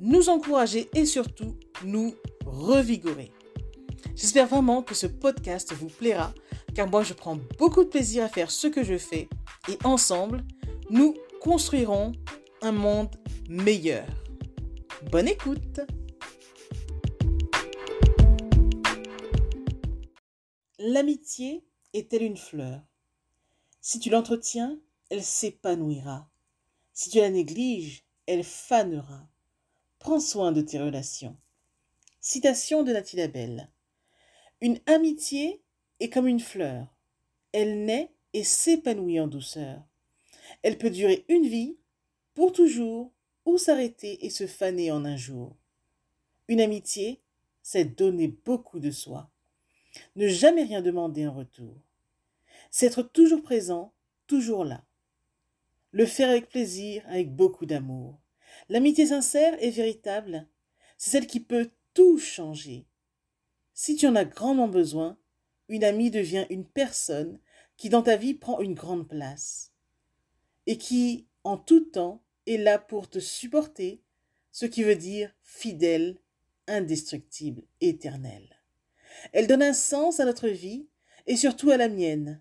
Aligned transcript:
nous 0.00 0.28
encourager 0.28 0.88
et 0.94 1.06
surtout 1.06 1.56
nous 1.84 2.14
revigorer. 2.44 3.32
J'espère 4.14 4.46
vraiment 4.46 4.82
que 4.82 4.94
ce 4.94 5.06
podcast 5.06 5.72
vous 5.72 5.88
plaira 5.88 6.32
car 6.74 6.88
moi 6.88 7.02
je 7.02 7.14
prends 7.14 7.38
beaucoup 7.58 7.84
de 7.84 7.88
plaisir 7.88 8.24
à 8.24 8.28
faire 8.28 8.50
ce 8.50 8.66
que 8.66 8.84
je 8.84 8.98
fais 8.98 9.28
et 9.68 9.78
ensemble, 9.84 10.44
nous 10.90 11.14
construirons 11.40 12.12
un 12.62 12.72
monde 12.72 13.16
meilleur. 13.48 14.06
Bonne 15.10 15.28
écoute 15.28 15.80
L'amitié 20.78 21.64
est-elle 21.94 22.22
une 22.22 22.36
fleur? 22.36 22.82
Si 23.80 23.98
tu 23.98 24.10
l'entretiens, 24.10 24.78
elle 25.10 25.22
s'épanouira. 25.22 26.30
Si 26.92 27.10
tu 27.10 27.18
la 27.18 27.30
négliges, 27.30 28.04
elle 28.26 28.44
fanera. 28.44 29.28
Prends 30.06 30.20
soin 30.20 30.52
de 30.52 30.60
tes 30.60 30.78
relations. 30.78 31.36
Citation 32.20 32.84
de 32.84 32.92
Nathalie 32.92 33.22
Labelle. 33.24 33.72
Une 34.60 34.78
amitié 34.86 35.64
est 35.98 36.10
comme 36.10 36.28
une 36.28 36.38
fleur. 36.38 36.86
Elle 37.50 37.84
naît 37.84 38.12
et 38.32 38.44
s'épanouit 38.44 39.18
en 39.18 39.26
douceur. 39.26 39.82
Elle 40.62 40.78
peut 40.78 40.90
durer 40.90 41.24
une 41.28 41.48
vie, 41.48 41.76
pour 42.34 42.52
toujours, 42.52 43.10
ou 43.46 43.58
s'arrêter 43.58 44.24
et 44.24 44.30
se 44.30 44.46
faner 44.46 44.92
en 44.92 45.04
un 45.04 45.16
jour. 45.16 45.56
Une 46.46 46.60
amitié, 46.60 47.20
c'est 47.64 47.96
donner 47.96 48.28
beaucoup 48.28 48.78
de 48.78 48.92
soi. 48.92 49.28
Ne 50.14 50.28
jamais 50.28 50.62
rien 50.62 50.82
demander 50.82 51.26
en 51.26 51.34
retour. 51.34 51.74
C'est 52.70 52.86
être 52.86 53.02
toujours 53.02 53.42
présent, 53.42 53.92
toujours 54.28 54.64
là. 54.64 54.84
Le 55.90 56.06
faire 56.06 56.30
avec 56.30 56.48
plaisir, 56.48 57.02
avec 57.08 57.34
beaucoup 57.34 57.66
d'amour. 57.66 58.20
L'amitié 58.68 59.06
sincère 59.06 59.56
et 59.62 59.70
véritable, 59.70 60.48
c'est 60.98 61.10
celle 61.10 61.26
qui 61.26 61.40
peut 61.40 61.70
tout 61.94 62.18
changer. 62.18 62.86
Si 63.74 63.94
tu 63.96 64.06
en 64.06 64.16
as 64.16 64.24
grandement 64.24 64.68
besoin, 64.68 65.18
une 65.68 65.84
amie 65.84 66.10
devient 66.10 66.46
une 66.50 66.64
personne 66.66 67.38
qui 67.76 67.88
dans 67.88 68.02
ta 68.02 68.16
vie 68.16 68.34
prend 68.34 68.60
une 68.60 68.74
grande 68.74 69.08
place 69.08 69.72
et 70.66 70.78
qui, 70.78 71.26
en 71.44 71.56
tout 71.56 71.80
temps, 71.80 72.22
est 72.46 72.56
là 72.56 72.78
pour 72.78 73.08
te 73.08 73.18
supporter, 73.18 74.02
ce 74.50 74.66
qui 74.66 74.82
veut 74.82 74.96
dire 74.96 75.32
fidèle, 75.42 76.18
indestructible, 76.66 77.62
éternel. 77.80 78.62
Elle 79.32 79.46
donne 79.46 79.62
un 79.62 79.74
sens 79.74 80.20
à 80.20 80.24
notre 80.24 80.48
vie 80.48 80.88
et 81.26 81.36
surtout 81.36 81.70
à 81.70 81.76
la 81.76 81.88
mienne. 81.88 82.40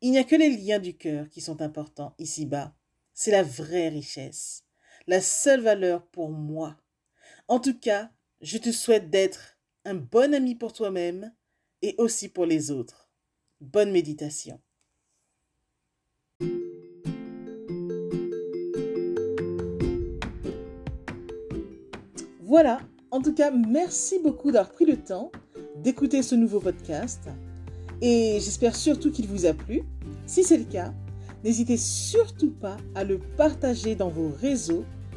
Il 0.00 0.10
n'y 0.10 0.18
a 0.18 0.24
que 0.24 0.36
les 0.36 0.56
liens 0.56 0.78
du 0.78 0.96
cœur 0.96 1.28
qui 1.28 1.40
sont 1.40 1.60
importants 1.60 2.14
ici-bas. 2.18 2.74
C'est 3.12 3.30
la 3.30 3.42
vraie 3.42 3.88
richesse, 3.88 4.64
la 5.10 5.20
seule 5.20 5.60
valeur 5.60 6.06
pour 6.06 6.30
moi. 6.30 6.76
En 7.48 7.58
tout 7.58 7.76
cas, 7.76 8.10
je 8.42 8.58
te 8.58 8.70
souhaite 8.70 9.10
d'être 9.10 9.58
un 9.84 9.96
bon 9.96 10.32
ami 10.32 10.54
pour 10.54 10.72
toi-même 10.72 11.32
et 11.82 11.96
aussi 11.98 12.28
pour 12.28 12.46
les 12.46 12.70
autres. 12.70 13.10
Bonne 13.60 13.90
méditation. 13.90 14.60
Voilà, 22.40 22.78
en 23.10 23.20
tout 23.20 23.34
cas, 23.34 23.50
merci 23.50 24.20
beaucoup 24.20 24.52
d'avoir 24.52 24.70
pris 24.70 24.84
le 24.84 24.96
temps 24.96 25.32
d'écouter 25.74 26.22
ce 26.22 26.36
nouveau 26.36 26.60
podcast 26.60 27.28
et 28.00 28.34
j'espère 28.34 28.76
surtout 28.76 29.10
qu'il 29.10 29.26
vous 29.26 29.44
a 29.46 29.54
plu. 29.54 29.82
Si 30.26 30.44
c'est 30.44 30.56
le 30.58 30.70
cas, 30.70 30.94
n'hésitez 31.42 31.78
surtout 31.78 32.52
pas 32.52 32.76
à 32.94 33.02
le 33.02 33.18
partager 33.36 33.96
dans 33.96 34.08
vos 34.08 34.28
réseaux, 34.28 34.84